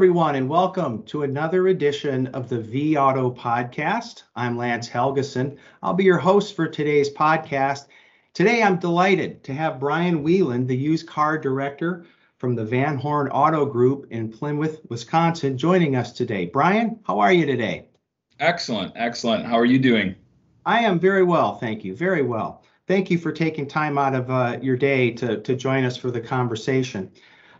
[0.00, 4.22] everyone, and welcome to another edition of the vAuto Podcast.
[4.34, 5.58] I'm Lance Helgeson.
[5.82, 7.84] I'll be your host for today's podcast.
[8.32, 12.06] Today, I'm delighted to have Brian Wieland, the used car director
[12.38, 16.46] from the Van Horn Auto Group in Plymouth, Wisconsin, joining us today.
[16.46, 17.84] Brian, how are you today?
[18.38, 19.44] Excellent, excellent.
[19.44, 20.14] How are you doing?
[20.64, 21.94] I am very well, thank you.
[21.94, 22.64] Very well.
[22.86, 26.10] Thank you for taking time out of uh, your day to, to join us for
[26.10, 27.12] the conversation.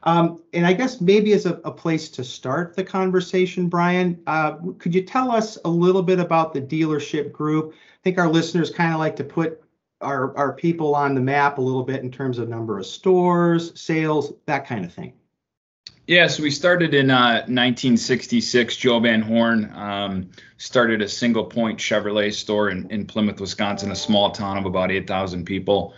[0.03, 4.57] Um, and I guess maybe as a, a, place to start the conversation, Brian, uh,
[4.79, 7.75] could you tell us a little bit about the dealership group?
[7.75, 9.63] I think our listeners kind of like to put
[10.01, 13.79] our, our people on the map a little bit in terms of number of stores,
[13.79, 15.13] sales, that kind of thing.
[16.07, 18.77] Yeah, so we started in uh, 1966.
[18.77, 23.97] Joe Van Horn um, started a single point Chevrolet store in, in Plymouth, Wisconsin, a
[23.97, 25.95] small town of about 8,000 people.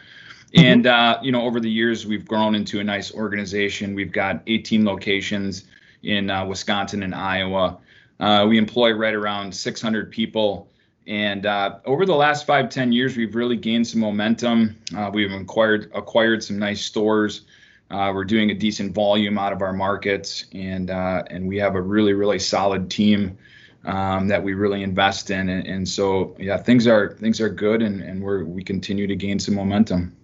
[0.55, 0.65] Mm-hmm.
[0.65, 3.95] And uh, you know, over the years, we've grown into a nice organization.
[3.95, 5.65] We've got 18 locations
[6.03, 7.79] in uh, Wisconsin and Iowa.
[8.21, 10.69] Uh, we employ right around 600 people.
[11.07, 14.77] And uh, over the last five, 10 years, we've really gained some momentum.
[14.97, 17.43] Uh, we've acquired acquired some nice stores.
[17.91, 21.81] Uh, we're doing a decent volume out of our markets, and and we have a
[21.81, 23.37] really, really solid team
[23.85, 25.49] um, that we really invest in.
[25.49, 29.17] And, and, so, yeah, things are things are good, and, and we're we continue to
[29.17, 30.17] gain some momentum.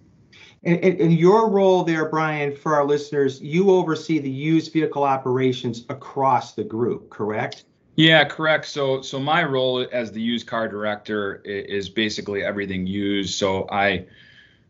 [0.63, 5.85] And, and, your role there, Brian, for our listeners, you oversee the used vehicle operations
[5.87, 7.63] across the group, correct?
[7.95, 8.65] Yeah, correct.
[8.65, 13.35] So, so my role as the used car director is basically everything used.
[13.35, 14.05] So I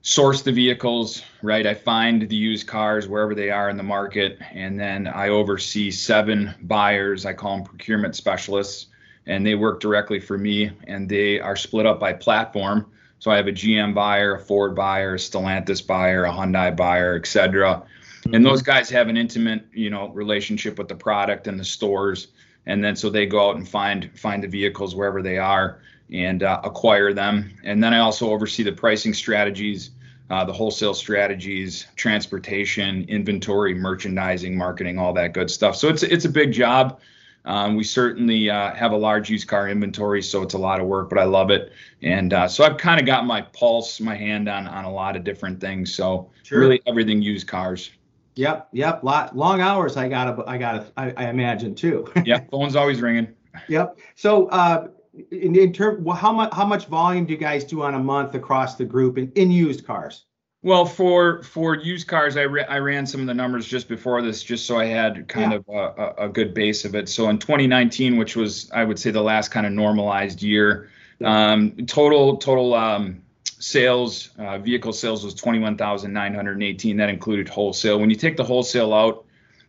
[0.01, 1.65] source the vehicles, right?
[1.65, 5.91] I find the used cars wherever they are in the market, and then I oversee
[5.91, 7.25] seven buyers.
[7.25, 8.87] I call them procurement specialists,
[9.25, 12.91] and they work directly for me, and they are split up by platform.
[13.19, 17.15] So I have a GM buyer, a Ford buyer, a Stellantis buyer, a Hyundai buyer,
[17.15, 17.83] et cetera.
[18.21, 18.35] Mm-hmm.
[18.35, 22.27] And those guys have an intimate, you know, relationship with the product and the stores.
[22.65, 26.43] And then so they go out and find find the vehicles wherever they are and
[26.43, 27.51] uh, acquire them.
[27.63, 29.91] And then I also oversee the pricing strategies,
[30.29, 35.75] uh, the wholesale strategies, transportation, inventory, merchandising, marketing, all that good stuff.
[35.75, 36.99] So it's it's a big job.
[37.45, 40.87] Um, we certainly uh, have a large used car inventory, so it's a lot of
[40.87, 41.71] work, but I love it.
[42.01, 45.15] And uh, so I've kind of got my pulse, my hand on on a lot
[45.15, 45.93] of different things.
[45.93, 46.59] So sure.
[46.59, 47.91] really everything used cars.
[48.35, 49.03] Yep, yep.
[49.03, 49.97] Lot long hours.
[49.97, 52.07] I gotta, I gotta, I, I imagine too.
[52.25, 53.27] yeah, phone's always ringing.
[53.67, 53.99] Yep.
[54.15, 54.87] So, uh,
[55.31, 57.99] in, in terms, well, how much how much volume do you guys do on a
[57.99, 60.25] month across the group in, in used cars?
[60.61, 64.21] Well, for for used cars, I ra- I ran some of the numbers just before
[64.21, 65.59] this, just so I had kind yeah.
[65.59, 67.07] of a, a, good base of it.
[67.07, 70.89] So in 2019, which was I would say the last kind of normalized year,
[71.23, 76.97] um, total total um, sales uh, vehicle sales was 21,918.
[76.97, 77.97] That included wholesale.
[77.97, 79.23] When you take the wholesale out,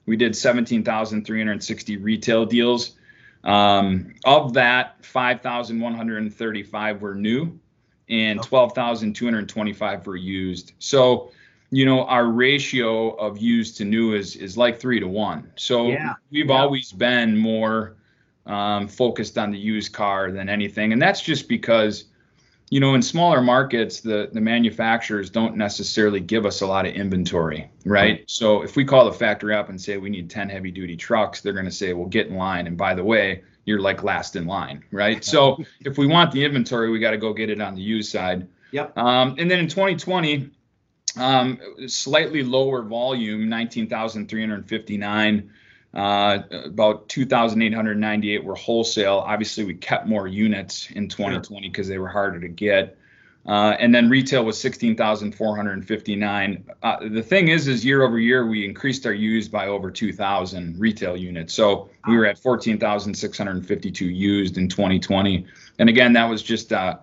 [0.06, 2.96] we did 17,360 retail deals.
[3.44, 7.60] Um, of that, 5,135 were new
[8.10, 10.72] and 12,225 were used.
[10.80, 11.30] So,
[11.70, 15.50] you know, our ratio of used to new is is like three to one.
[15.56, 16.14] So yeah.
[16.30, 16.60] we've yeah.
[16.60, 17.96] always been more
[18.46, 22.06] um, focused on the used car than anything, and that's just because,
[22.70, 26.94] you know, in smaller markets, the the manufacturers don't necessarily give us a lot of
[26.94, 28.00] inventory, right?
[28.00, 28.24] right.
[28.26, 31.40] So if we call the factory up and say we need 10 heavy duty trucks,
[31.40, 32.66] they're going to say, well, get in line.
[32.66, 35.24] And by the way, you're like last in line, right?
[35.30, 38.10] So if we want the inventory, we got to go get it on the used
[38.10, 38.48] side.
[38.72, 38.96] Yep.
[38.96, 40.50] Um, and then in 2020,
[41.16, 45.50] um, slightly lower volume, 19,359.
[45.92, 49.24] Uh, about 2,898 were wholesale.
[49.26, 52.96] Obviously, we kept more units in 2020 because they were harder to get.
[53.46, 56.64] Uh, and then retail was 16,459.
[56.82, 60.78] Uh, the thing is, is year over year, we increased our used by over 2,000
[60.78, 61.54] retail units.
[61.54, 65.46] So we were at 14,652 used in 2020.
[65.78, 66.98] And again, that was just, uh,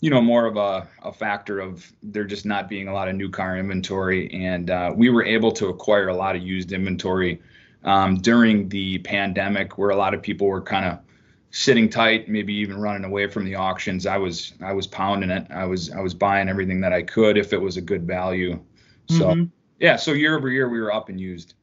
[0.00, 3.16] you know, more of a, a, factor of there just not being a lot of
[3.16, 4.32] new car inventory.
[4.32, 7.42] And uh, we were able to acquire a lot of used inventory
[7.84, 11.00] um, during the pandemic where a lot of people were kind of
[11.52, 14.06] sitting tight, maybe even running away from the auctions.
[14.06, 15.46] I was I was pounding it.
[15.50, 18.58] I was I was buying everything that I could if it was a good value.
[19.08, 19.44] So mm-hmm.
[19.78, 21.54] yeah, so year over year we were up and used.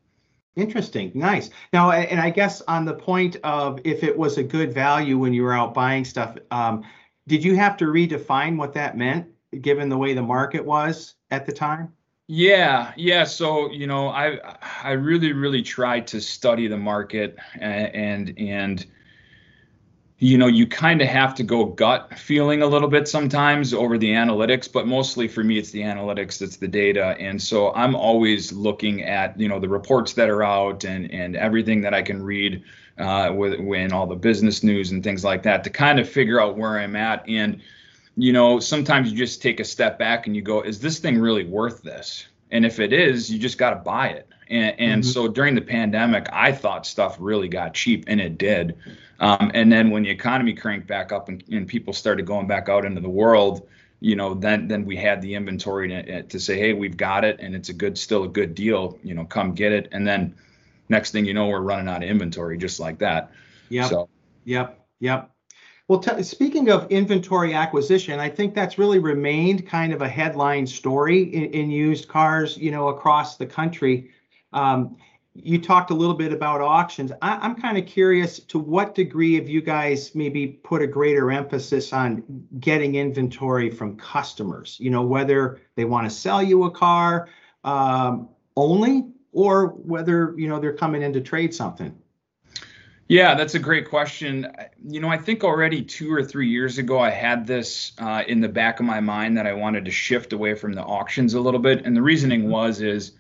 [0.56, 1.50] Interesting, nice.
[1.74, 5.34] Now, and I guess on the point of if it was a good value when
[5.34, 6.84] you were out buying stuff, um,
[7.28, 9.28] did you have to redefine what that meant
[9.62, 11.94] given the way the market was at the time?
[12.28, 13.24] Yeah, yeah.
[13.24, 14.38] So you know, I
[14.84, 18.86] I really really tried to study the market and and, and
[20.22, 23.98] you know, you kind of have to go gut feeling a little bit sometimes over
[23.98, 27.16] the analytics, but mostly for me, it's the analytics, it's the data.
[27.20, 31.38] And so I'm always looking at, you know, the reports that are out and, and
[31.38, 32.64] everything that I can read
[32.98, 36.42] uh, with, when all the business news and things like that to kind of figure
[36.42, 37.28] out where I'm at.
[37.30, 37.62] And,
[38.18, 41.18] you know, sometimes you just take a step back and you go, is this thing
[41.18, 42.28] really worth this?
[42.52, 44.28] And if it is, you just got to buy it.
[44.50, 45.12] And, and mm-hmm.
[45.12, 48.76] so during the pandemic, I thought stuff really got cheap, and it did.
[49.20, 52.70] Um, and then when the economy cranked back up and, and, people started going back
[52.70, 53.68] out into the world,
[54.00, 57.40] you know, then then we had the inventory to, to say, hey, we've got it,
[57.42, 58.98] and it's a good, still a good deal.
[59.04, 59.90] You know, come get it.
[59.92, 60.36] And then
[60.88, 63.32] next thing you know, we're running out of inventory just like that.
[63.70, 63.90] Yep.
[63.90, 64.10] So.
[64.46, 64.80] Yep.
[65.02, 65.32] Yep.
[65.90, 70.68] Well, t- speaking of inventory acquisition, I think that's really remained kind of a headline
[70.68, 74.12] story in, in used cars, you know, across the country.
[74.54, 74.98] Um,
[75.36, 77.12] you talked a little bit about auctions.
[77.22, 81.32] I, am kind of curious to what degree have you guys maybe put a greater
[81.32, 82.24] emphasis on
[82.60, 84.78] getting inventory from customers?
[84.80, 87.30] You know, whether they want to sell you a car
[87.64, 91.96] um, only or whether, you know, they're coming in to trade something.
[93.08, 94.56] Yeah, that's a great question.
[94.88, 98.40] You know, I think already two or three years ago, I had this uh, in
[98.40, 101.40] the back of my mind that I wanted to shift away from the auctions a
[101.40, 101.86] little bit.
[101.86, 103.14] And the reasoning was, is,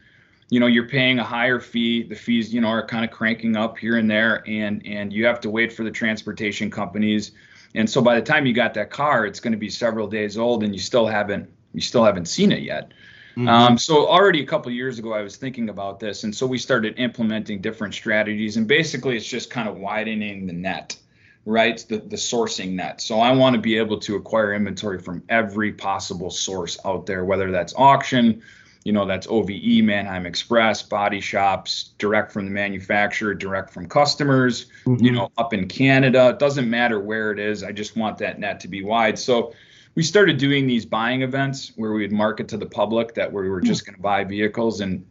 [0.49, 2.03] you know you're paying a higher fee.
[2.03, 5.25] The fees you know are kind of cranking up here and there and and you
[5.25, 7.31] have to wait for the transportation companies.
[7.75, 10.37] And so by the time you got that car it's going to be several days
[10.37, 12.91] old and you still haven't you still haven't seen it yet.
[13.37, 13.47] Mm-hmm.
[13.47, 16.57] um, so already a couple years ago i was thinking about this and so we
[16.57, 20.97] started implementing different strategies and basically it's just kind of widening the net
[21.45, 21.83] right?
[21.89, 23.01] The, the sourcing net.
[23.01, 27.23] So i want to be able to acquire inventory from every possible source out there
[27.23, 28.41] whether that's auction
[28.89, 34.65] you know that's OVE, Manheim Express, body shops, direct from the manufacturer, direct from customers.
[34.85, 35.05] Mm-hmm.
[35.05, 37.63] You know, up in Canada, it doesn't matter where it is.
[37.63, 39.19] I just want that net to be wide.
[39.19, 39.53] So
[39.93, 43.47] we started doing these buying events where we would market to the public that we
[43.47, 45.05] were just going to buy vehicles, and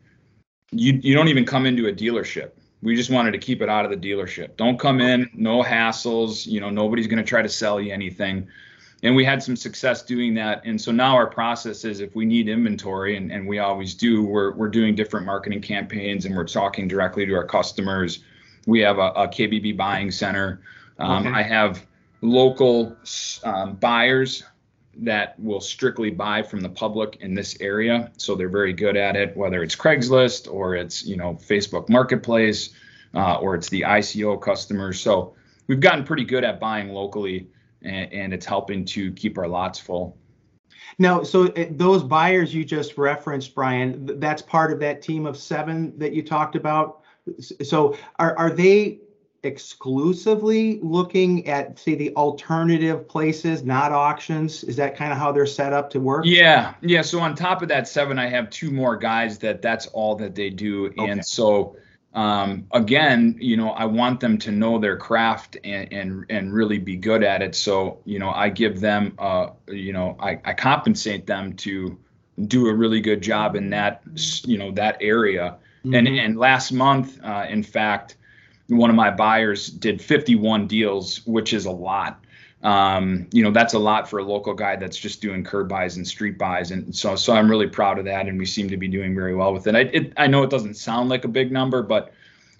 [0.72, 2.50] you you don't even come into a dealership.
[2.82, 4.56] We just wanted to keep it out of the dealership.
[4.56, 6.48] Don't come in, no hassles.
[6.48, 8.48] You know, nobody's going to try to sell you anything
[9.02, 10.62] and we had some success doing that.
[10.64, 14.24] And so now our process is if we need inventory, and, and we always do,
[14.24, 18.20] we're, we're doing different marketing campaigns and we're talking directly to our customers.
[18.66, 20.60] We have a, a KBB buying center.
[20.98, 21.36] Um, okay.
[21.36, 21.86] I have
[22.22, 22.96] local
[23.44, 24.42] um, buyers
[25.00, 28.10] that will strictly buy from the public in this area.
[28.16, 32.70] So they're very good at it, whether it's Craigslist or it's, you know, Facebook Marketplace
[33.14, 35.00] uh, or it's the ICO customers.
[35.00, 35.34] So
[35.68, 37.46] we've gotten pretty good at buying locally
[37.82, 40.16] and, and it's helping to keep our lots full.
[40.98, 45.36] Now, so uh, those buyers you just referenced, Brian, that's part of that team of
[45.36, 47.02] seven that you talked about.
[47.40, 49.00] So are, are they
[49.44, 55.46] exclusively looking at say the alternative places not auctions is that kind of how they're
[55.46, 58.68] set up to work yeah yeah so on top of that seven i have two
[58.72, 61.08] more guys that that's all that they do okay.
[61.08, 61.76] and so
[62.18, 66.78] um, again, you know, I want them to know their craft and, and, and really
[66.78, 67.54] be good at it.
[67.54, 71.96] So, you know, I give them, uh, you know, I, I compensate them to
[72.48, 74.02] do a really good job in that,
[74.42, 75.58] you know, that area.
[75.84, 75.94] Mm-hmm.
[75.94, 78.16] And, and last month, uh, in fact,
[78.66, 82.24] one of my buyers did 51 deals, which is a lot
[82.62, 85.96] um, you know that's a lot for a local guy that's just doing curb buys
[85.96, 86.70] and street buys.
[86.70, 88.26] And so so i'm really proud of that.
[88.26, 89.76] And we seem to be doing very well with it.
[89.76, 92.12] I, it, I know it doesn't sound like a big number but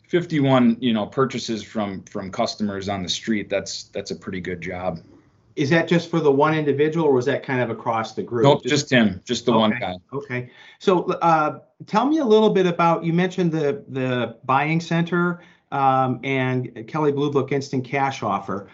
[0.09, 4.61] 51 you know purchases from from customers on the street that's that's a pretty good
[4.61, 5.01] job.
[5.57, 8.45] Is that just for the one individual or was that kind of across the group?
[8.45, 9.59] Nope just, just him just the okay.
[9.59, 9.97] one guy.
[10.13, 10.51] okay.
[10.79, 16.21] So uh, tell me a little bit about you mentioned the the buying center um,
[16.23, 18.69] and Kelley blue book instant cash offer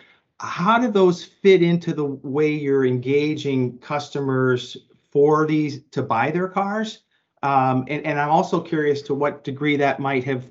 [0.45, 4.77] how do those fit into the way you're engaging customers
[5.11, 7.01] for these to buy their cars?
[7.43, 10.45] Um, and, and I'm also curious to what degree that might have,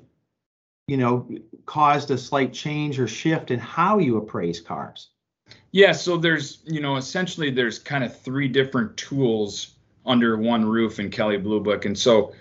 [0.86, 1.28] you know,
[1.66, 5.10] caused a slight change or shift in how you appraise cars.
[5.72, 9.74] Yeah, so there's, you know, essentially there's kind of three different tools
[10.06, 11.84] under one roof in Kelley Blue Book.
[11.84, 12.32] And so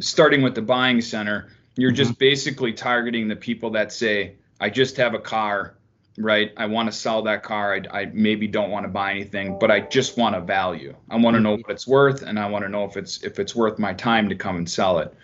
[0.00, 1.96] starting with the buying center, you're mm-hmm.
[1.96, 5.74] just basically targeting the people that say, I just have a car
[6.18, 6.52] right?
[6.56, 7.74] I want to sell that car.
[7.74, 10.94] I, I maybe don't want to buy anything, but I just want a value.
[11.10, 11.62] I want to know mm-hmm.
[11.62, 14.28] what it's worth, and I want to know if it's if it's worth my time
[14.28, 15.14] to come and sell it.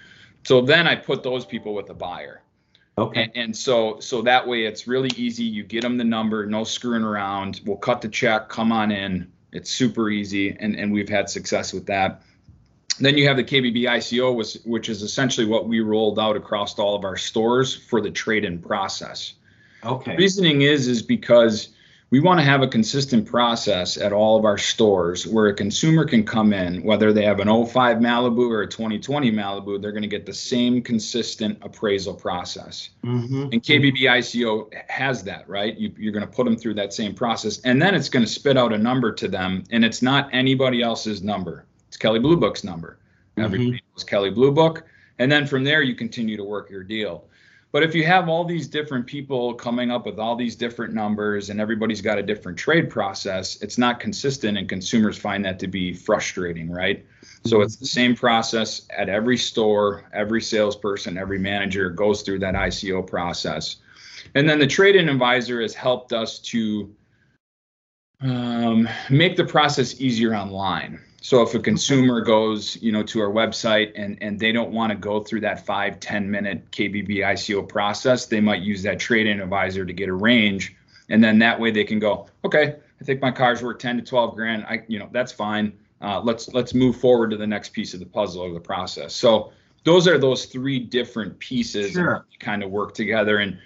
[0.44, 2.42] So then I put those people with a buyer.
[2.96, 3.24] Okay.
[3.24, 5.44] And, and so so that way it's really easy.
[5.44, 7.60] You get them the number, no screwing around.
[7.64, 8.48] We'll cut the check.
[8.48, 9.30] Come on in.
[9.52, 12.22] It's super easy, and and we've had success with that.
[13.00, 16.76] Then you have the KBB ICO, which, which is essentially what we rolled out across
[16.80, 19.34] all of our stores for the trade-in process.
[19.84, 20.16] Okay.
[20.16, 21.70] Reasoning is is because
[22.10, 26.06] we want to have a consistent process at all of our stores where a consumer
[26.06, 30.02] can come in, whether they have an 05 Malibu or a 2020 Malibu, they're going
[30.02, 32.90] to get the same consistent appraisal process.
[33.04, 33.48] Mm-hmm.
[33.52, 35.76] And KBB ICO has that, right?
[35.76, 38.30] You, are going to put them through that same process, and then it's going to
[38.30, 41.66] spit out a number to them, and it's not anybody else's number.
[41.88, 42.98] It's Kelley Blue Book's number.
[43.36, 43.44] Mm-hmm.
[43.44, 44.84] Everybody knows Kelley Blue Book,
[45.18, 47.24] and then from there you continue to work your deal.
[47.70, 51.50] But if you have all these different people coming up with all these different numbers
[51.50, 55.66] and everybody's got a different trade process, it's not consistent and consumers find that to
[55.68, 57.04] be frustrating, right?
[57.44, 62.54] So it's the same process at every store, every salesperson, every manager goes through that
[62.54, 63.76] ICO process.
[64.34, 66.94] And then the trade in advisor has helped us to
[68.22, 71.00] um, make the process easier online.
[71.20, 74.92] So if a consumer goes, you know, to our website and and they don't want
[74.92, 79.40] to go through that five ten minute KBB ICO process, they might use that trade-in
[79.40, 80.76] advisor to get a range,
[81.08, 84.02] and then that way they can go, okay, I think my car's worth 10 to
[84.02, 84.64] 12 grand.
[84.64, 85.72] I, you know, that's fine.
[86.00, 89.14] Uh, let's let's move forward to the next piece of the puzzle of the process.
[89.14, 89.52] So
[89.84, 92.26] those are those three different pieces sure.
[92.30, 93.58] that kind of work together and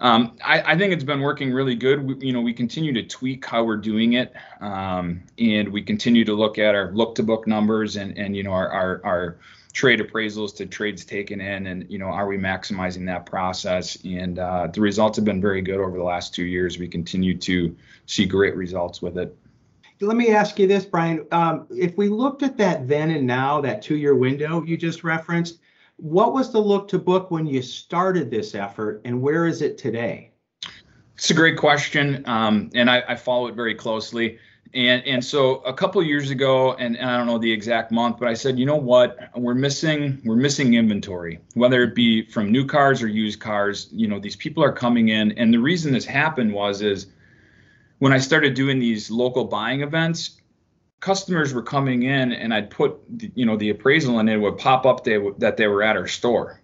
[0.00, 2.02] um, I, I, think it's been working really good.
[2.02, 6.24] We, you know, we continue to tweak how we're doing it, um, and we continue
[6.24, 9.38] to look at our look to book numbers and and you know our, our our
[9.74, 13.98] trade appraisals to trades taken in, and you know are we maximizing that process?
[14.02, 16.78] And uh, the results have been very good over the last two years.
[16.78, 17.76] We continue to
[18.06, 19.36] see great results with it.
[20.02, 21.26] Let me ask you this, Brian.
[21.30, 25.58] Um, if we looked at that then and now, that two-year window you just referenced
[26.00, 29.76] what was the look to book when you started this effort, and where is it
[29.76, 30.32] today?
[31.14, 34.38] It's a great question, um, and I, I, follow it very closely.
[34.72, 38.18] And and so a couple years ago, and, and, I don't know the exact month,
[38.18, 42.50] but I said, you know what, we're missing we're missing inventory, whether it be from
[42.50, 43.88] new cars or used cars.
[43.92, 47.08] You know, these people are coming in, and the reason this happened was is
[47.98, 50.39] when I started doing these local buying events,
[51.00, 53.00] customers were coming in and I'd put
[53.34, 56.06] you know the appraisal and it would pop up they, that they were at our
[56.06, 56.60] store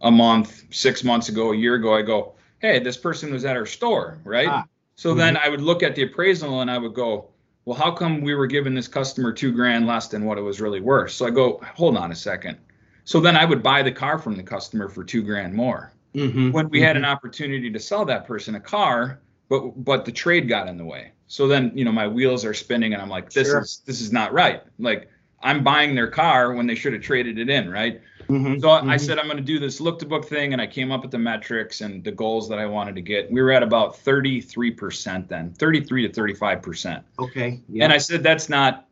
[0.00, 1.94] a month, six months ago, a year ago.
[1.94, 4.48] I go, hey, this person was at our store, right?
[4.48, 4.64] Ah.
[4.96, 5.18] So mm-hmm.
[5.18, 7.30] then I would look at the appraisal and I would go,
[7.64, 10.60] well, how come we were giving this customer two grand less than what it was
[10.60, 11.12] really worth?
[11.12, 12.58] So I go, hold on a second.
[13.04, 15.92] So then I would buy the car from the customer for two grand more.
[16.14, 16.52] Mm-hmm.
[16.52, 16.86] When we mm-hmm.
[16.86, 20.76] had an opportunity to sell that person a car, but but the trade got in
[20.76, 21.12] the way.
[21.26, 23.62] So then, you know, my wheels are spinning and I'm like, this sure.
[23.62, 24.62] is this is not right.
[24.78, 25.10] Like
[25.42, 28.00] I'm buying their car when they should have traded it in, right?
[28.28, 28.88] Mm-hmm, so mm-hmm.
[28.88, 31.02] I said I'm going to do this look to book thing, and I came up
[31.02, 33.30] with the metrics and the goals that I wanted to get.
[33.30, 37.02] We were at about 33% then, 33 to 35%.
[37.18, 37.60] Okay.
[37.68, 37.84] Yeah.
[37.84, 38.86] And I said that's not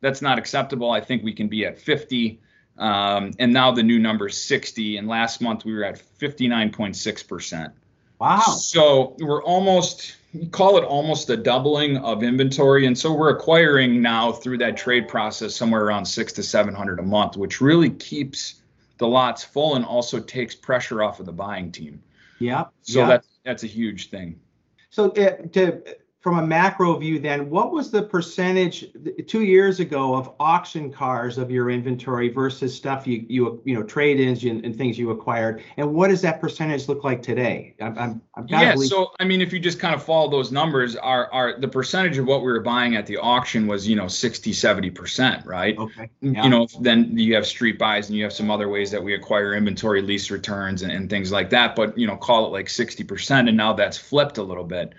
[0.00, 0.90] that's not acceptable.
[0.90, 2.40] I think we can be at 50.
[2.78, 4.98] Um, and now the new number is 60.
[4.98, 7.72] And last month we were at 59.6%.
[8.18, 8.38] Wow.
[8.40, 10.16] So we're almost
[10.50, 12.86] call it almost a doubling of inventory.
[12.86, 17.02] And so we're acquiring now through that trade process somewhere around six to 700 a
[17.02, 18.62] month, which really keeps
[18.98, 22.02] the lots full and also takes pressure off of the buying team.
[22.38, 22.66] Yeah.
[22.82, 23.06] So yeah.
[23.06, 24.38] that's, that's a huge thing.
[24.90, 25.82] So uh, to
[26.26, 28.86] from a macro view then what was the percentage
[29.28, 33.84] two years ago of auction cars of your inventory versus stuff you you you know
[33.84, 35.62] trade-ins and, and things you acquired?
[35.76, 37.76] And what does that percentage look like today?
[37.80, 40.50] I'm, I'm, I'm yeah believe- so i mean if you just kind of follow those
[40.50, 43.94] numbers are are the percentage of what we were buying at the auction was you
[43.94, 45.78] know 60 70 percent right?
[45.78, 46.42] Okay yeah.
[46.42, 49.14] you know then you have street buys and you have some other ways that we
[49.14, 52.68] acquire inventory lease returns and, and things like that but you know call it like
[52.68, 54.92] 60 percent and now that's flipped a little bit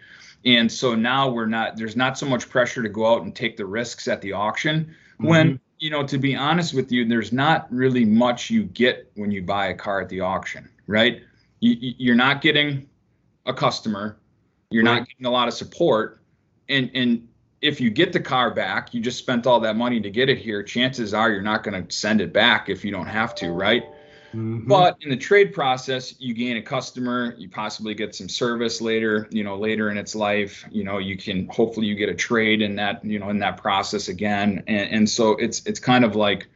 [0.45, 3.57] and so now we're not, there's not so much pressure to go out and take
[3.57, 5.27] the risks at the auction mm-hmm.
[5.27, 9.31] when, you know, to be honest with you, there's not really much you get when
[9.31, 11.21] you buy a car at the auction, right?
[11.59, 12.87] You, you're not getting
[13.45, 14.17] a customer,
[14.69, 14.99] you're right.
[14.99, 16.21] not getting a lot of support.
[16.69, 17.27] And, and
[17.61, 20.37] if you get the car back, you just spent all that money to get it
[20.37, 20.63] here.
[20.63, 23.83] Chances are you're not going to send it back if you don't have to, right?
[24.29, 24.67] Mm-hmm.
[24.67, 29.27] But in the trade process, you gain a customer, you possibly get some service later,
[29.31, 32.61] you know, later in its life, you know, you can hopefully you get a trade
[32.61, 34.63] in that, you know, in that process again.
[34.67, 36.47] And, and so it's it's kind of like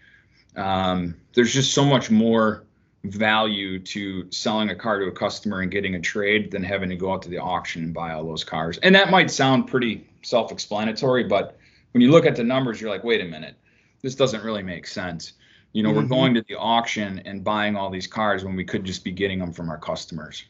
[0.58, 2.66] um, there's just so much more
[3.06, 6.96] value to selling a car to a customer and getting a trade than having to
[6.96, 8.78] go out to the auction and buy all those cars.
[8.80, 11.58] And that might sound pretty self-explanatory, but
[11.94, 13.56] when you look at the numbers, you're like, wait a minute,
[14.02, 15.34] this doesn't really make sense.
[15.74, 16.00] You know, mm-hmm.
[16.00, 19.12] we're going to the auction and buying all these cars when we could just be
[19.12, 20.44] getting them from our customers.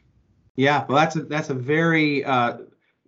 [0.55, 2.57] Yeah, well, that's a, that's a very uh,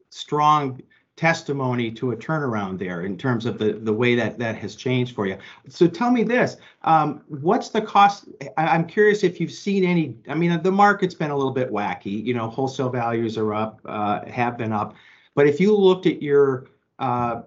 [0.09, 0.81] strong
[1.15, 5.13] testimony to a turnaround there in terms of the the way that that has changed
[5.13, 5.37] for you.
[5.69, 8.25] So tell me this: um, what's the cost?
[8.57, 10.17] I, am curious if you've seen any.
[10.27, 12.23] I mean, the market's been a little bit wacky.
[12.23, 14.95] You know, wholesale values are up, uh, have been up.
[15.35, 16.67] But if you looked at your
[16.99, 17.41] uh,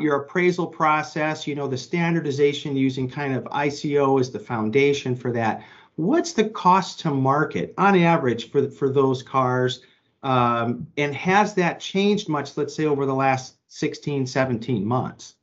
[0.00, 5.32] your appraisal process, you know the standardization using kind of ICO as the foundation for
[5.32, 5.62] that.
[5.96, 9.80] What's the cost to market on average for for those cars?
[10.22, 15.34] Um, and has that changed much, let's say, over the last 16, 17 months?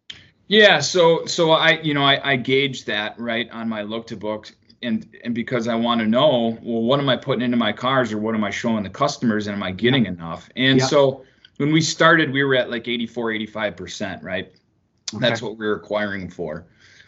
[0.48, 4.18] Yeah, so so I you know I, I gauge that right on my look to
[4.18, 4.52] book
[4.84, 8.12] and and because I want to know well what am I putting into my cars
[8.12, 11.26] or what am I showing the customers and am I getting enough and so
[11.58, 14.54] when we started we were at like 84 85% right
[15.14, 15.20] okay.
[15.20, 16.68] that's what we are acquiring for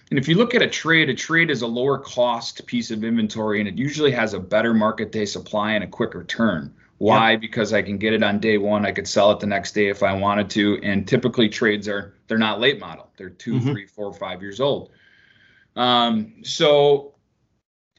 [0.09, 3.03] and if you look at a trade a trade is a lower cost piece of
[3.03, 7.31] inventory and it usually has a better market day supply and a quicker turn why?
[7.31, 7.41] Yep.
[7.41, 8.85] Because I can get it on day one.
[8.85, 10.79] I could sell it the next day if I wanted to.
[10.81, 13.09] And typically trades are they're not late model.
[13.17, 13.71] They're 2 mm-hmm.
[13.71, 14.91] three, four, five years old.
[15.75, 17.15] Um, so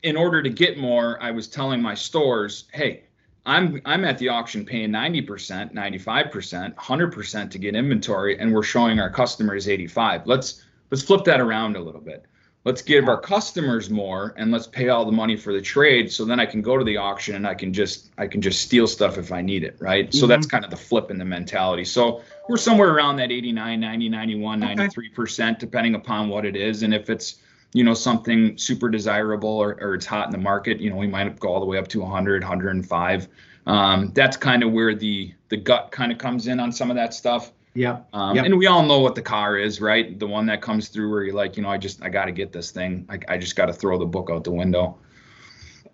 [0.02, 3.04] in order to get more, I was telling my stores, hey,
[3.48, 9.00] I'm I'm at the auction paying 90%, 95%, 100% to get inventory, and we're showing
[9.00, 10.26] our customers 85.
[10.26, 12.26] Let's let's flip that around a little bit
[12.68, 16.24] let's give our customers more and let's pay all the money for the trade so
[16.24, 18.86] then i can go to the auction and i can just i can just steal
[18.86, 20.18] stuff if i need it right mm-hmm.
[20.18, 23.80] so that's kind of the flip in the mentality so we're somewhere around that 89
[23.80, 24.74] 90 91 okay.
[24.74, 27.36] 93% depending upon what it is and if it's
[27.72, 31.06] you know something super desirable or, or it's hot in the market you know we
[31.06, 33.28] might go all the way up to 100 105
[33.66, 36.96] um, that's kind of where the the gut kind of comes in on some of
[36.96, 38.00] that stuff yeah.
[38.12, 38.44] Um, yep.
[38.44, 40.18] And we all know what the car is, right?
[40.18, 42.32] The one that comes through where you're like, you know, I just, I got to
[42.32, 43.06] get this thing.
[43.08, 44.98] I, I just got to throw the book out the window.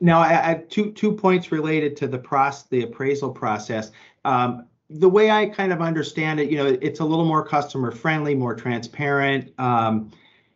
[0.01, 3.91] Now, I, I two two points related to the process, the appraisal process.
[4.25, 7.91] Um, the way I kind of understand it, you know, it's a little more customer
[7.91, 9.53] friendly, more transparent.
[9.59, 10.11] Um,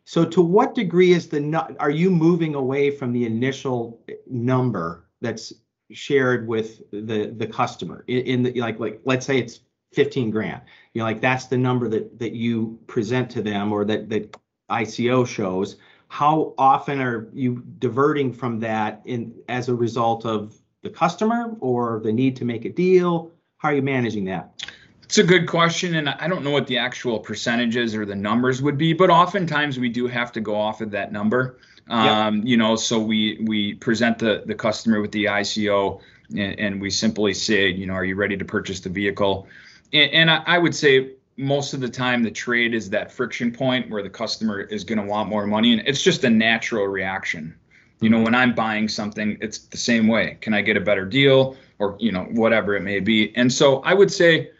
[0.08, 5.52] so, to what degree is the are you moving away from the initial number that's
[5.92, 8.04] shared with the the customer?
[8.06, 9.60] In, in the like like let's say it's
[9.92, 10.62] 15 grand.
[10.94, 14.34] You know like that's the number that that you present to them or that that
[14.70, 15.76] ICO shows.
[16.08, 22.00] How often are you diverting from that in as a result of the customer or
[22.02, 23.30] the need to make a deal?
[23.58, 24.58] How are you managing that
[25.08, 28.60] it's a good question and i don't know what the actual percentages or the numbers
[28.60, 31.58] would be but oftentimes we do have to go off of that number.
[31.90, 32.44] Um, yep.
[32.44, 36.00] you know so we we present the the customer with the ico
[36.32, 39.46] and, and we simply say you know are you ready to purchase the vehicle?
[39.94, 43.50] And, and I, I, would say most of the time the trade is that friction
[43.50, 46.86] point where the customer is going to want more money and it's just a natural
[46.86, 47.54] reaction.
[48.02, 48.24] You know mm-hmm.
[48.24, 50.36] when i'm buying something it's the same way.
[50.42, 51.56] Can i get a better deal?
[51.78, 53.34] Or you know whatever it may be.
[53.34, 54.50] And so i would say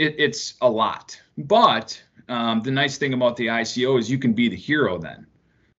[0.00, 4.32] it, it's a lot but um, the nice thing about the ico is you can
[4.32, 5.26] be the hero then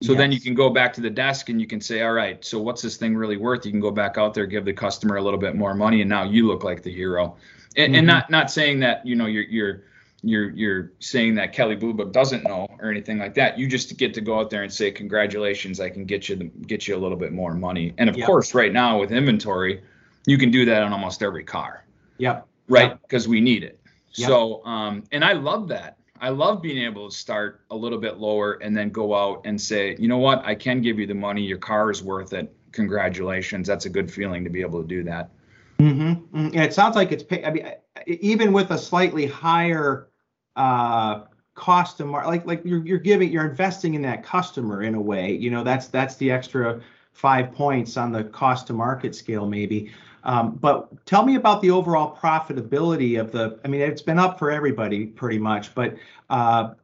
[0.03, 0.19] so yes.
[0.19, 2.61] then you can go back to the desk and you can say all right so
[2.61, 5.23] what's this thing really worth you can go back out there give the customer a
[5.23, 7.37] little bit more money and now you look like the hero
[7.77, 7.99] and, mm-hmm.
[7.99, 9.83] and not not saying that you know you're you're
[10.23, 13.59] you're you're saying that Kelley Blue Book doesn't know or anything like that.
[13.59, 16.45] You just get to go out there and say congratulations, I can get you the,
[16.45, 17.95] get you a little bit more money.
[17.99, 18.27] And of yep.
[18.27, 19.83] course, right now with inventory,
[20.27, 21.85] you can do that on almost every car.
[22.19, 22.47] Yep.
[22.69, 23.31] Right, because yep.
[23.31, 23.80] we need it.
[24.15, 24.29] Yep.
[24.29, 25.97] So, um, and I love that.
[26.21, 29.59] I love being able to start a little bit lower and then go out and
[29.59, 31.43] say, you know what, I can give you the money.
[31.43, 32.55] Your car is worth it.
[32.73, 33.67] Congratulations.
[33.67, 35.31] That's a good feeling to be able to do that.
[35.79, 36.37] Mm-hmm.
[36.37, 37.67] And it sounds like it's pay, I mean,
[38.07, 40.09] even with a slightly higher
[40.57, 41.23] uh,
[41.55, 45.01] cost to market, like like you're you're giving you're investing in that customer in a
[45.01, 45.33] way.
[45.33, 46.81] You know, that's that's the extra
[47.13, 49.91] five points on the cost to market scale, maybe.
[50.25, 53.59] Um, but tell me about the overall profitability of the.
[53.65, 55.97] I mean, it's been up for everybody pretty much, but
[56.29, 56.75] uh,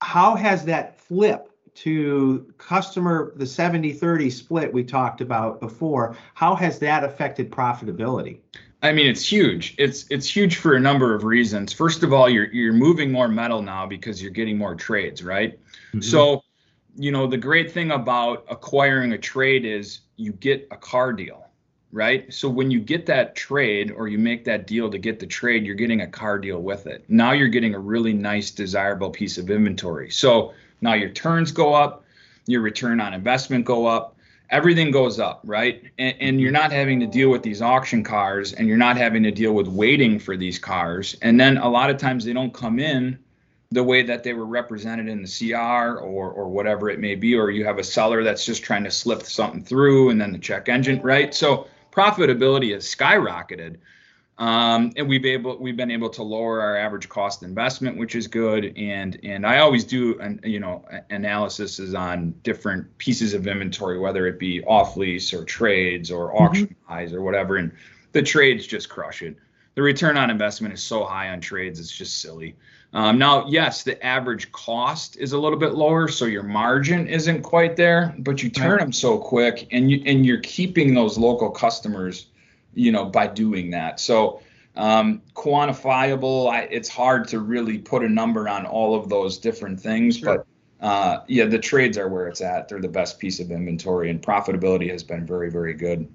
[0.00, 6.54] how has that flip to customer, the 70 30 split we talked about before, how
[6.54, 8.38] has that affected profitability?
[8.82, 9.74] I mean, it's huge.
[9.78, 11.72] It's it's huge for a number of reasons.
[11.72, 15.58] First of all, you're you're moving more metal now because you're getting more trades, right?
[15.88, 16.00] Mm-hmm.
[16.00, 16.42] So,
[16.96, 21.49] you know, the great thing about acquiring a trade is you get a car deal,
[21.92, 22.32] right?
[22.32, 25.64] So when you get that trade or you make that deal to get the trade,
[25.64, 27.04] you're getting a car deal with it.
[27.08, 30.10] Now you're getting a really nice, desirable piece of inventory.
[30.10, 32.04] So now your turns go up,
[32.46, 34.16] your return on investment go up,
[34.50, 35.82] everything goes up, right?
[35.98, 39.22] And, and, you're not having to deal with these auction cars and you're not having
[39.22, 41.16] to deal with waiting for these cars.
[41.22, 43.18] And then a lot of times they don't come in
[43.72, 47.36] the way that they were represented in the CR or or whatever it may be,
[47.36, 50.38] or you have a seller that's just trying to slip something through and then the
[50.38, 51.32] check engine, right?
[51.32, 53.76] So profitability has skyrocketed.
[54.38, 58.26] Um, and we've able we've been able to lower our average cost investment, which is
[58.26, 58.72] good.
[58.76, 63.98] And and I always do an you know analysis is on different pieces of inventory,
[63.98, 66.92] whether it be off lease or trades or auction mm-hmm.
[66.92, 67.56] buys or whatever.
[67.56, 67.70] And
[68.12, 69.36] the trades just crush it.
[69.74, 72.56] the return on investment is so high on trades, it's just silly.
[72.92, 77.42] Um, now, yes, the average cost is a little bit lower, so your margin isn't
[77.42, 81.50] quite there, but you turn them so quick, and you and you're keeping those local
[81.50, 82.26] customers,
[82.74, 84.00] you know, by doing that.
[84.00, 84.42] So
[84.76, 89.78] um, quantifiable, I, it's hard to really put a number on all of those different
[89.78, 90.38] things, sure.
[90.38, 90.46] but
[90.84, 92.68] uh, yeah, the trades are where it's at.
[92.68, 96.08] They're the best piece of inventory, and profitability has been very, very good.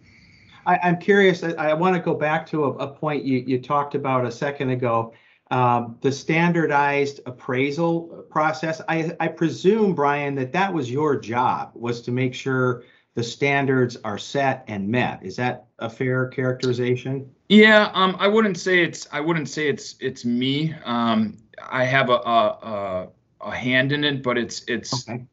[0.66, 1.44] I, am curious.
[1.44, 4.32] I, I want to go back to a, a, point you, you talked about a
[4.32, 5.14] second ago.
[5.56, 8.82] Um, the standardized appraisal process.
[8.90, 13.96] I, I presume, Brian, that that was your job was to make sure the standards
[14.04, 15.24] are set and met.
[15.24, 17.32] Is that a fair characterization?
[17.48, 19.08] Yeah, um, I wouldn't say it's.
[19.14, 19.96] I wouldn't say it's.
[20.02, 20.76] It's me.
[20.84, 23.08] Um, I have a, a,
[23.40, 25.26] a hand in it, but it's it's okay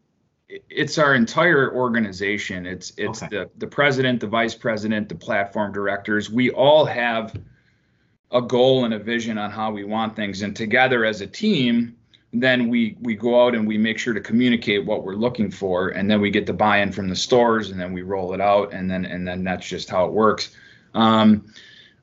[0.68, 2.66] it's our entire organization.
[2.66, 3.36] It's it's okay.
[3.36, 6.30] the the president, the vice president, the platform directors.
[6.30, 7.34] We all have
[8.32, 11.96] a goal and a vision on how we want things, and together as a team,
[12.32, 15.90] then we we go out and we make sure to communicate what we're looking for,
[15.90, 18.72] and then we get the buy-in from the stores, and then we roll it out,
[18.72, 20.56] and then and then that's just how it works.
[20.94, 21.52] Um,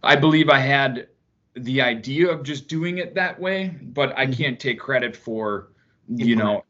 [0.03, 1.07] I believe I had
[1.55, 4.33] the idea of just doing it that way, but I mm-hmm.
[4.33, 5.69] can't take credit for
[6.07, 6.63] you know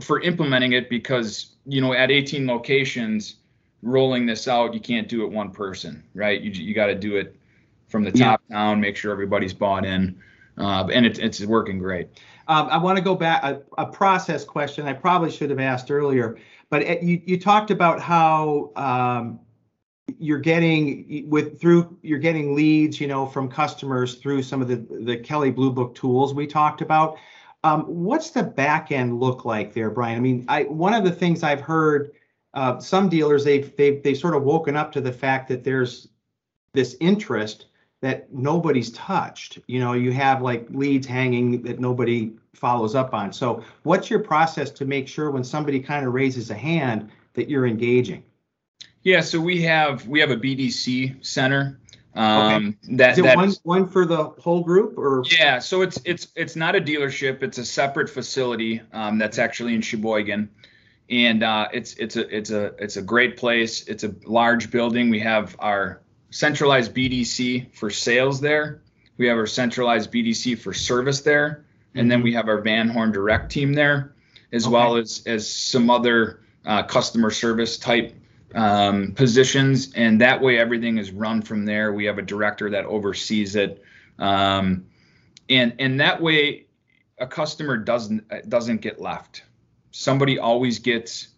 [0.00, 3.36] for implementing it because you know at 18 locations
[3.82, 6.40] rolling this out you can't do it one person right?
[6.40, 7.36] You, you got to do it
[7.92, 8.56] from the top yeah.
[8.56, 10.20] down make sure everybody's bought in
[10.58, 12.08] uh, and it, it's working great
[12.48, 15.90] um, i want to go back a, a, process question i probably should have asked
[15.90, 16.36] earlier
[16.70, 19.38] but it, you, you talked about how um,
[20.18, 24.76] you're getting with through you're getting leads you know from customers through some of the
[25.04, 27.16] the kelley blue book tools we talked about
[27.64, 30.16] um, what's the back end look like there, Brian?
[30.16, 32.12] I mean, I one of the things I've heard
[32.54, 36.08] uh, some dealers they've they've they sort of woken up to the fact that there's
[36.74, 37.66] this interest
[38.02, 39.58] that nobody's touched.
[39.66, 43.32] You know, you have like leads hanging that nobody follows up on.
[43.32, 47.48] So, what's your process to make sure when somebody kind of raises a hand that
[47.48, 48.22] you're engaging?
[49.02, 51.80] Yeah, so we have we have a BDC center
[52.14, 52.96] um, okay.
[52.96, 55.24] that, Is it one, one for the whole group or?
[55.30, 57.42] Yeah, so it's it's it's not a dealership.
[57.42, 60.50] It's a separate facility um, that's actually in Sheboygan,
[61.08, 63.86] and uh, it's it's a it's a it's a great place.
[63.88, 65.08] It's a large building.
[65.08, 68.82] We have our centralized BDC for sales there.
[69.18, 71.64] We have our centralized BDC for service there,
[71.94, 72.08] and mm-hmm.
[72.08, 74.14] then we have our Van Horn Direct team there,
[74.52, 74.72] as okay.
[74.72, 78.14] well as as some other uh, customer service type
[78.54, 81.92] um, positions, and that way everything is run from there.
[81.92, 83.82] We have a director that oversees it,
[84.18, 84.86] um,
[85.48, 86.66] and and that way
[87.18, 89.44] a customer doesn't doesn't get left.
[89.90, 91.28] Somebody always gets,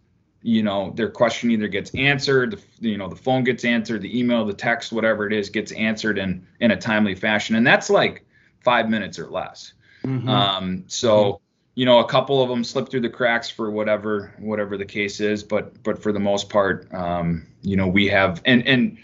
[0.44, 4.18] you know, their question either gets answered, the, you know, the phone gets answered, the
[4.18, 7.88] email, the text, whatever it is, gets answered in in a timely fashion, and that's
[7.88, 8.26] like
[8.60, 9.72] five minutes or less.
[10.04, 10.28] Mm-hmm.
[10.28, 11.40] Um, so.
[11.76, 15.18] You know, a couple of them slip through the cracks for whatever whatever the case
[15.18, 18.96] is, but but for the most part, um, you know, we have and and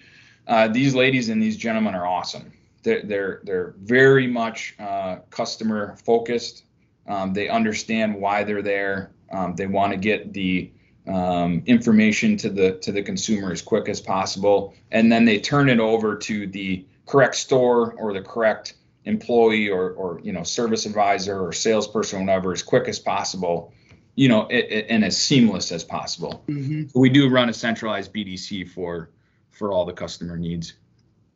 [0.46, 2.52] uh, these ladies and these gentlemen are awesome.
[2.84, 6.62] They're they're they're very much uh, customer focused.
[7.08, 9.10] Um, they understand why they're there.
[9.32, 10.70] Um, they want to get the
[11.06, 15.68] um, information to the to the consumer as quick as possible, and then they turn
[15.68, 20.86] it over to the correct store or the correct employee or, or you know service
[20.86, 23.72] advisor or salesperson or whatever as quick as possible
[24.14, 26.44] you know it, it, and as seamless as possible.
[26.48, 26.98] Mm-hmm.
[26.98, 29.10] we do run a centralized bdc for
[29.50, 30.74] for all the customer needs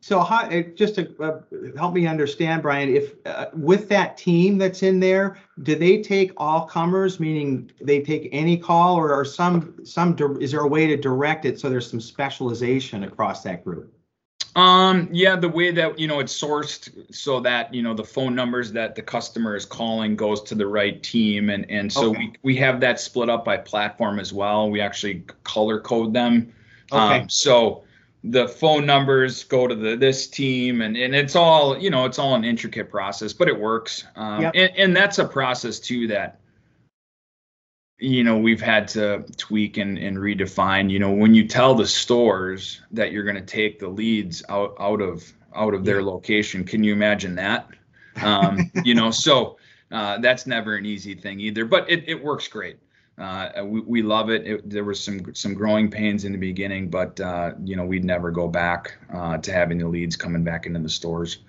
[0.05, 1.39] so how, just to uh,
[1.75, 6.31] help me understand brian if uh, with that team that's in there do they take
[6.37, 10.85] all comers meaning they take any call or, or some some is there a way
[10.85, 13.91] to direct it so there's some specialization across that group
[14.55, 18.33] um, yeah, the way that you know it's sourced so that you know the phone
[18.33, 22.19] numbers that the customer is calling goes to the right team, and and so okay.
[22.19, 24.69] we we have that split up by platform as well.
[24.69, 26.53] We actually color code them.
[26.89, 27.19] Okay.
[27.19, 27.84] Um, so
[28.29, 32.19] the phone numbers go to the this team, and and it's all you know it's
[32.19, 34.05] all an intricate process, but it works.
[34.15, 34.53] Um, yep.
[34.55, 36.39] and, and that's a process too that
[37.97, 41.87] you know we've had to tweak and, and redefine you know when you tell the
[41.87, 46.65] stores that you're going to take the leads out out of out of their location
[46.65, 47.69] can you imagine that
[48.21, 49.57] um, you know so
[49.91, 52.77] uh, that's never an easy thing either but it, it works great
[53.17, 54.45] uh, we, we love it.
[54.45, 54.69] it.
[54.69, 58.31] there was some some growing pains in the beginning but uh, you know we'd never
[58.31, 61.39] go back uh, to having the leads coming back into the stores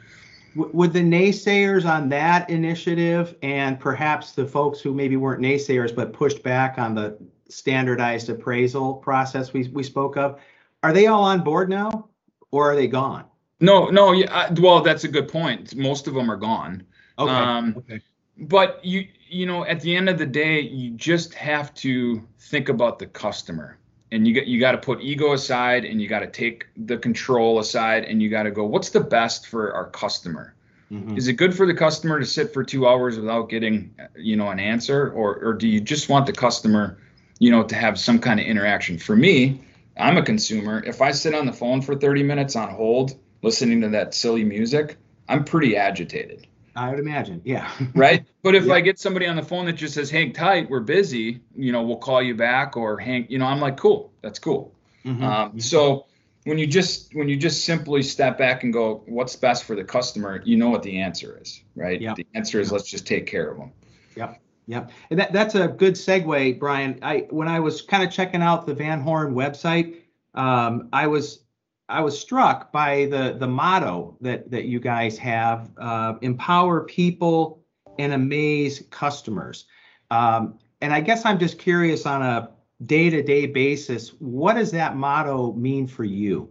[0.56, 6.12] would the naysayers on that initiative and perhaps the folks who maybe weren't naysayers but
[6.12, 10.40] pushed back on the standardized appraisal process we, we spoke of,
[10.82, 12.08] are they all on board now
[12.50, 13.24] or are they gone?
[13.60, 14.52] No, no, yeah.
[14.58, 15.74] Well, that's a good point.
[15.74, 16.86] Most of them are gone.
[17.18, 17.32] Okay.
[17.32, 18.00] Um, okay.
[18.38, 22.68] But you, you know, at the end of the day, you just have to think
[22.68, 23.78] about the customer,
[24.12, 26.96] and you got you got to put ego aside, and you got to take the
[26.96, 30.54] control aside, and you got to go, what's the best for our customer?
[30.92, 31.18] Mhm.
[31.18, 34.50] Is it good for the customer to sit for two hours without getting, you know,
[34.50, 36.98] an answer, or or do you just want the customer,
[37.40, 38.96] you know, to have some kind of interaction?
[38.96, 39.60] For me,
[39.96, 40.84] I'm a consumer.
[40.86, 44.44] If I sit on the phone for 30 minutes on hold, listening to that silly
[44.44, 44.96] music,
[45.28, 47.40] I'm pretty agitated, I would imagine.
[47.44, 47.70] Yeah.
[47.94, 48.24] right?
[48.42, 48.74] But if Yeah.
[48.74, 51.82] I get somebody on the phone that just says, "Hang tight, we're busy," you know,
[51.82, 54.72] we'll call you back, or hang, you know, I'm like, cool, that's cool.
[55.04, 55.22] Mhm.
[55.22, 56.06] Um, so
[56.44, 59.84] when you just when you just simply step back and go, what's best for the
[59.84, 62.00] customer, you know what the answer is, right?
[62.00, 62.14] Yeah.
[62.14, 63.72] The answer is let's just take care of them.
[64.16, 64.40] Yep.
[64.68, 64.90] Yep.
[65.10, 66.98] And that, that's a good segue, Brian.
[67.02, 69.96] I when I was kind of checking out the Van Horn website,
[70.34, 71.40] um, I was
[71.88, 77.64] I was struck by the the motto that that you guys have: uh, empower people
[77.98, 79.66] and amaze customers.
[80.10, 82.50] Um, and I guess I'm just curious on a
[82.84, 86.50] day-to-day basis, what does that motto mean for you?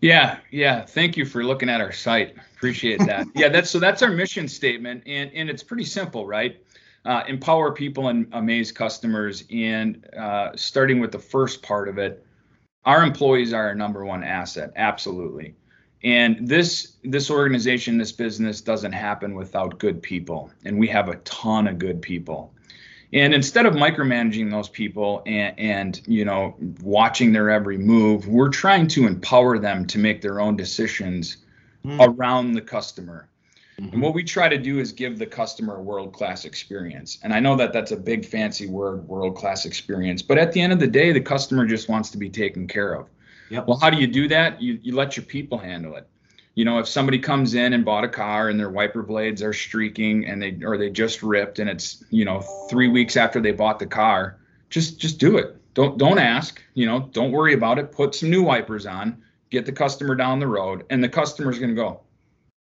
[0.00, 0.84] Yeah, yeah.
[0.84, 2.36] Thank you for looking at our site.
[2.56, 3.26] Appreciate that.
[3.34, 6.62] yeah, that's so that's our mission statement, and and it's pretty simple, right?
[7.04, 9.44] Uh, empower people and amaze customers.
[9.50, 12.24] And uh, starting with the first part of it,
[12.88, 15.54] our employees are our number one asset, absolutely.
[16.02, 21.16] And this this organization, this business doesn't happen without good people, and we have a
[21.16, 22.52] ton of good people.
[23.12, 28.48] And instead of micromanaging those people and, and you know watching their every move, we're
[28.50, 31.38] trying to empower them to make their own decisions
[31.84, 32.00] Hmm.
[32.00, 33.28] around the customer.
[33.78, 34.16] And what mm-hmm.
[34.16, 37.18] we try to do is give the customer a world class experience.
[37.22, 40.20] And I know that that's a big fancy word, world class experience.
[40.20, 42.94] But at the end of the day, the customer just wants to be taken care
[42.94, 43.06] of.
[43.50, 43.68] Yep.
[43.68, 44.60] Well, how do you do that?
[44.60, 46.08] You, you let your people handle it.
[46.56, 49.52] You know, if somebody comes in and bought a car and their wiper blades are
[49.52, 53.52] streaking and they or they just ripped and it's you know three weeks after they
[53.52, 55.56] bought the car, just just do it.
[55.74, 56.60] Don't don't ask.
[56.74, 57.92] You know, don't worry about it.
[57.92, 59.22] Put some new wipers on.
[59.50, 62.00] Get the customer down the road, and the customer's going to go,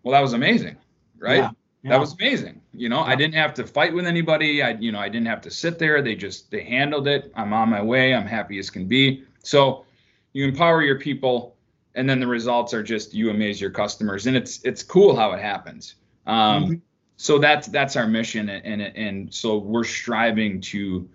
[0.02, 0.76] "Well, that was amazing,
[1.24, 1.38] right?
[1.38, 1.52] Yeah,
[1.84, 1.90] yeah.
[1.92, 2.62] That was amazing.
[2.74, 4.62] You know, I didn't have to fight with anybody.
[4.62, 6.02] I, you know, I didn't have to sit there.
[6.02, 7.32] They just they handled it.
[7.36, 8.14] I'm on my way.
[8.14, 9.24] I'm happy as can be.
[9.44, 9.86] So
[10.34, 11.56] you empower your people,
[11.96, 15.32] and then the results are just you amaze your customers, and it's it's cool how
[15.32, 15.96] it happens.
[16.26, 16.82] Um, Mhm.
[17.16, 21.08] So that's that's our mission, and and, and so we're striving to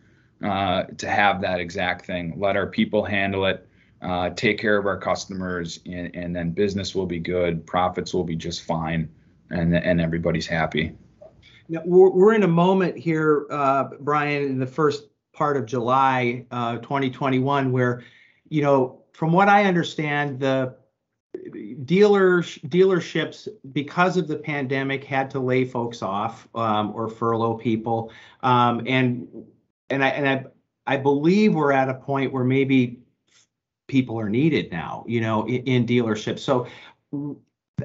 [0.42, 2.34] uh, to have that exact thing.
[2.38, 3.66] Let our people handle it.
[4.00, 7.66] Uh, take care of our customers, and, and then business will be good.
[7.66, 9.08] Profits will be just fine
[9.50, 10.94] and and everybody's happy.
[11.68, 16.46] Now, we're, we're in a moment here, uh, Brian, in the first part of July
[16.50, 18.02] uh, 2021, where,
[18.48, 20.74] you know, from what I understand, the
[21.84, 28.12] dealers dealerships because of the pandemic had to lay folks off um, or furlough people,
[28.42, 29.28] um, and
[29.90, 30.44] and I and I
[30.86, 33.00] I believe we're at a point where maybe
[33.88, 36.40] people are needed now, you know, in, in dealerships.
[36.40, 36.66] So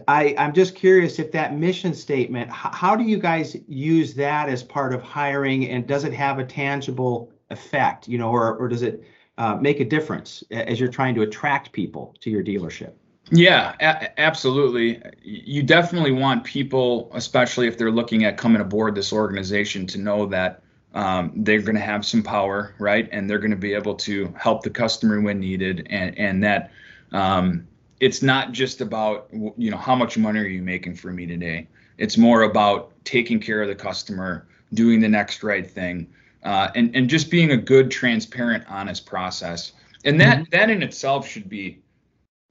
[0.07, 4.63] I, I'm just curious if that mission statement, how do you guys use that as
[4.63, 8.81] part of hiring and does it have a tangible effect, you know, or, or does
[8.81, 9.03] it
[9.37, 12.93] uh, make a difference as you're trying to attract people to your dealership?
[13.31, 15.01] Yeah, a- absolutely.
[15.23, 20.25] You definitely want people, especially if they're looking at coming aboard this organization, to know
[20.27, 20.61] that
[20.93, 23.09] um, they're going to have some power, right?
[23.11, 26.71] And they're going to be able to help the customer when needed, and and that
[27.11, 27.67] um,
[28.03, 31.69] it's not just about you know how much money are you making for me today.
[31.97, 36.13] It's more about taking care of the customer, doing the next right thing,
[36.43, 39.71] uh, and and just being a good, transparent, honest process.
[40.03, 41.81] And that that in itself should be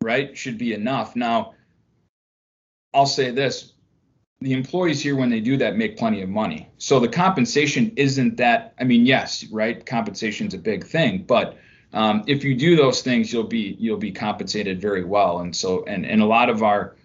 [0.03, 1.17] right should be enough.
[1.17, 1.53] Now,
[2.95, 3.75] I'll say this:
[4.41, 6.71] the employees here, when they do that, make plenty of money.
[6.79, 8.73] So the compensation isn't that.
[8.81, 11.59] I mean, yes, right, compensation's a big thing, but
[11.93, 15.41] um, if you do those things, you'll be you'll be compensated very well.
[15.41, 16.97] And so, and and a lot of our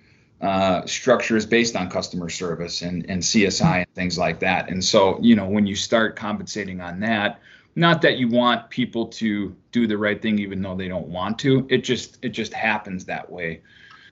[0.42, 4.70] uh, structure is based on customer service and and CSI and things like that.
[4.70, 7.42] And so, you know, when you start compensating on that,
[7.76, 11.38] not that you want people to do the right thing even though they don't want
[11.40, 11.68] to.
[11.70, 13.62] It just it just happens that way.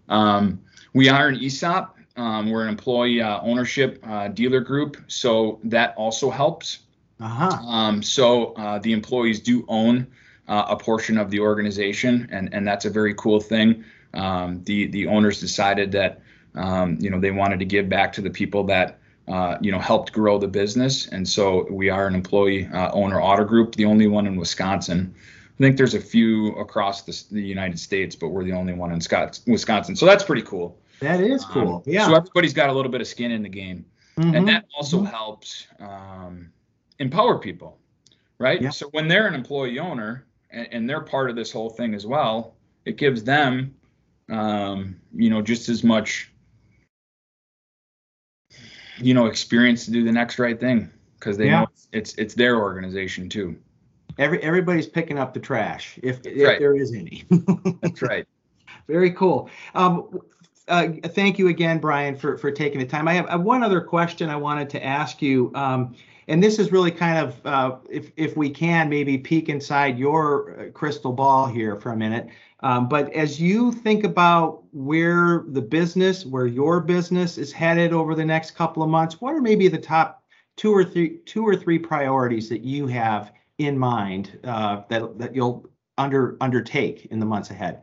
[0.10, 0.62] Um,
[0.94, 1.98] we are an ESOP.
[2.18, 6.80] Um, we're an employee uh, ownership uh, dealer group, so that also helps.
[7.20, 7.50] Uh-huh.
[7.66, 10.08] Um, so uh, the employees do own
[10.48, 13.84] uh, a portion of the organization, and and that's a very cool thing.
[14.14, 16.22] Um, the the owners decided that
[16.56, 19.80] um, you know they wanted to give back to the people that uh, you know
[19.80, 23.86] helped grow the business, and so we are an employee uh, owner auto group, the
[23.86, 25.14] only one in Wisconsin.
[25.58, 28.92] I think there's a few across the, the United States, but we're the only one
[28.92, 29.96] in Scott, Wisconsin.
[29.96, 30.78] So that's pretty cool.
[31.00, 31.84] That is Um, cool.
[31.86, 32.08] yeah.
[32.08, 33.86] So everybody's got a little bit of skin in the game,
[34.18, 34.36] Mhm.
[34.36, 35.12] and that also Mhm.
[35.12, 36.52] helps um,
[37.00, 37.78] empower people,
[38.38, 38.62] right?
[38.62, 38.70] Yeah.
[38.70, 40.26] So when they're an employee owner
[40.56, 43.76] and, and they're part of this whole thing as well, it gives them,
[44.30, 46.32] um, you know, just as much,
[48.98, 50.90] you know, experience to do the next right thing
[51.20, 51.62] because they Yeah.
[51.62, 53.56] know it's it's their organization too.
[54.18, 56.60] Every everybody's picking up the trash if, if Right.
[56.60, 57.26] there is any.
[57.82, 58.26] That's right.
[58.88, 59.50] Very cool.
[59.74, 60.20] Um,
[60.68, 63.08] uh, thank you again, Brian, for for taking the time.
[63.08, 65.96] I have one other question I wanted to ask you, um,
[66.28, 70.60] and this is really kind of, uh, if if we can, maybe peek inside your
[70.60, 72.30] uh, crystal ball here for a minute.
[72.62, 78.16] Um, but as you think about where the business, where your business is headed over
[78.16, 80.24] the next couple of months, what are maybe the top
[80.56, 85.36] two or three two or three priorities that you have in mind uh, that that
[85.36, 87.82] you'll under undertake in the months ahead?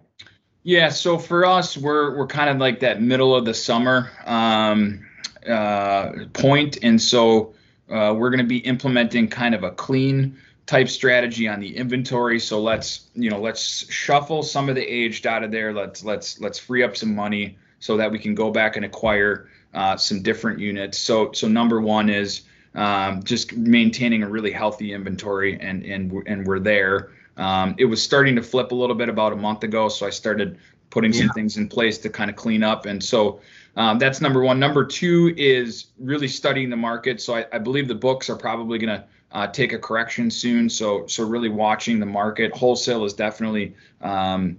[0.65, 5.05] Yeah, so for us, we're we're kind of like that middle of the summer um,
[5.47, 7.55] uh, point, and so
[7.93, 12.39] uh, we're going to be implementing kind of a clean type strategy on the inventory.
[12.39, 15.73] So let's you know let's shuffle some of the aged out of there.
[15.73, 19.49] Let's let's let's free up some money so that we can go back and acquire
[19.75, 20.99] uh, some different units.
[20.99, 22.43] So so number one is
[22.75, 27.11] um, just maintaining a really healthy inventory, and and and we're there.
[27.37, 30.11] Um, it was starting to flip a little bit about a month ago, so I
[30.11, 30.59] started
[30.91, 32.85] putting some things in place to kind of clean up.
[32.85, 33.41] And so
[33.77, 34.59] um, that's number one.
[34.59, 37.21] Number two is really studying the market.
[37.21, 40.69] So I, I believe the books are probably going to uh, take a correction soon.
[40.69, 42.55] So so really watching the market.
[42.55, 43.75] Wholesale is definitely.
[44.01, 44.59] Um,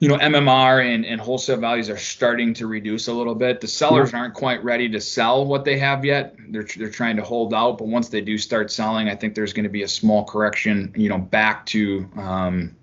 [0.00, 3.60] you know, MMR and, and wholesale values are starting to reduce a little bit.
[3.60, 6.36] The sellers aren't quite ready to sell what they have yet.
[6.48, 9.52] They're, they're trying to hold out, but once they do start selling, I think there's
[9.52, 12.74] going to be a small correction, you know, back to, um,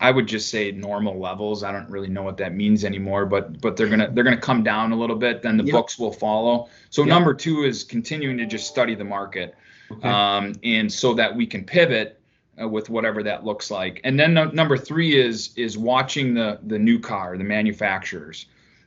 [0.00, 1.62] I would just say normal levels.
[1.62, 4.62] I don't really know what that means anymore, but but they're gonna they're gonna come
[4.62, 5.42] down a little bit.
[5.42, 5.72] Then the Yep.
[5.72, 6.68] books will follow.
[6.90, 7.08] So Yep.
[7.08, 9.54] number two is continuing to just study the market,
[9.90, 10.08] Okay.
[10.08, 12.20] um, and so that we can pivot
[12.60, 14.00] uh, with whatever that looks like.
[14.04, 18.46] And then no, number three is is watching the the new car, the manufacturers,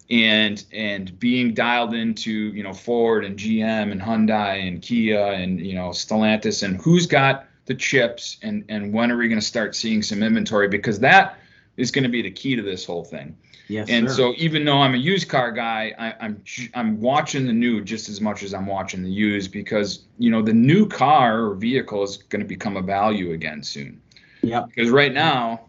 [0.10, 5.60] and and being dialed into you know Ford and GM and Hyundai and Kia and
[5.60, 9.46] you know Stellantis and who's got the chips and and when are we going to
[9.46, 11.38] start seeing some inventory because that
[11.76, 13.38] is going to be the key to this whole thing.
[13.68, 14.16] yes, And sir.
[14.16, 16.42] so even though I'm a used car guy, I, I'm
[16.74, 20.42] I'm watching the new just as much as I'm watching the used because you know
[20.42, 24.02] the new car or vehicle is going to become a value again soon.
[24.42, 24.66] Yeah.
[24.66, 25.68] Because right now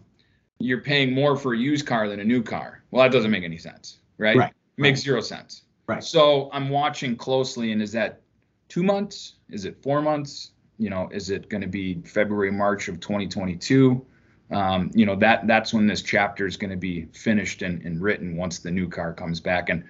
[0.60, 2.82] you're paying more for a used car than a new car.
[2.90, 4.36] Well, that doesn't make any sense, right?
[4.36, 5.04] Right, It makes right.
[5.04, 5.62] zero sense.
[5.86, 6.02] Right.
[6.04, 8.20] So I'm watching closely, and is that
[8.68, 9.34] two months?
[9.50, 10.52] Is it four months?
[10.78, 14.04] You know, is it going to be February, March of 2022?
[14.50, 18.00] Um, you know that that's when this chapter is going to be finished and, and
[18.00, 19.68] written once the new car comes back.
[19.68, 19.84] And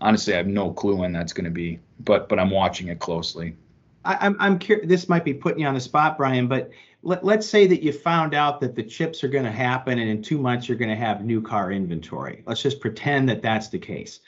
[0.00, 2.98] honestly, I have no clue when that's going to be, but but I'm watching it
[2.98, 3.56] closely.
[4.04, 4.88] I, I'm I'm curious.
[4.88, 6.70] This might be putting you on the spot, Brian, but
[7.02, 10.08] let, let's say that you found out that the chips are going to happen, and
[10.08, 12.42] in two months you're going to have new car inventory.
[12.46, 14.20] Let's just pretend that that's the case.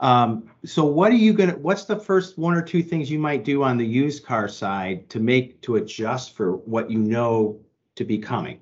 [0.00, 1.56] Um, so what are you gonna?
[1.56, 5.08] What's the first one or two things you might do on the used car side
[5.10, 7.58] to make to adjust for what you know
[7.96, 8.60] to be coming?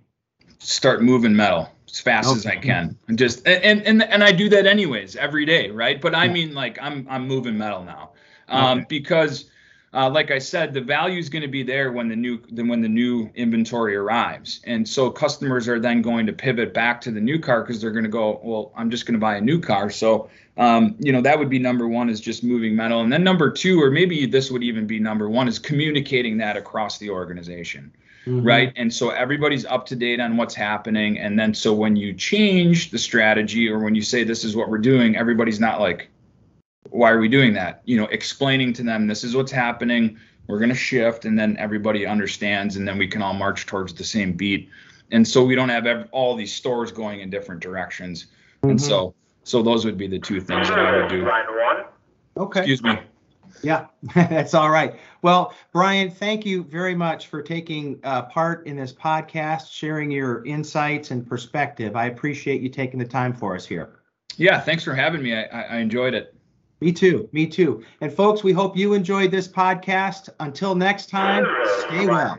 [0.59, 2.97] start moving metal as fast as I can.
[3.09, 6.01] And just and and and I do that anyways every day, right?
[6.01, 8.13] But I mean like I'm I'm moving metal now.
[8.49, 8.87] Um Okay.
[8.89, 9.51] because
[9.97, 12.69] uh, like I said, the value is going to be there when the new then
[12.69, 17.11] when the new inventory arrives, and so customers are then going to pivot back to
[17.11, 19.41] the new car because they're going to go, well, I'm just going to buy a
[19.41, 19.89] new car.
[19.89, 20.29] So,
[20.59, 23.51] um, you know, that would be number one is just moving metal, and then number
[23.51, 27.91] two, or maybe this would even be number one, is communicating that across the organization
[28.27, 28.45] Mhm.
[28.45, 28.73] right?
[28.77, 31.19] And so everybody's up to date on what's happening.
[31.19, 34.69] And then so when you change the strategy or when you say this is what
[34.69, 36.09] we're doing, everybody's not like,
[36.91, 37.83] why are we doing that?
[37.85, 40.19] You know, explaining to them this is what's happening.
[40.47, 43.95] We're going to shift, and then everybody understands, and then we can all march towards
[43.95, 44.69] the same beat.
[45.11, 48.27] And so we don't have ev- all these stores going in different directions.
[48.63, 48.81] And Mhm.
[48.81, 49.15] so,
[49.45, 51.25] so those would be the two things that I would do.
[51.25, 51.85] Line one.
[52.37, 52.61] Okay.
[52.61, 52.99] Excuse me.
[53.63, 54.95] Yeah, that's all right.
[55.23, 60.45] Well, Brian, thank you very much for taking uh, part in this podcast, sharing your
[60.45, 61.97] insights and perspective.
[61.97, 64.01] I appreciate you taking the time for us here.
[64.37, 65.35] Yeah, thanks for having me.
[65.35, 66.36] I, I, I enjoyed it.
[66.81, 67.29] Me too.
[67.33, 67.83] Me too.
[68.01, 70.29] And folks, we hope you enjoyed this podcast.
[70.41, 71.47] Until next time,
[71.81, 72.37] stay well.